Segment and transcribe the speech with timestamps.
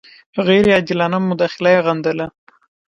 [0.47, 2.25] غیر عادلانه مداخله یې غندله.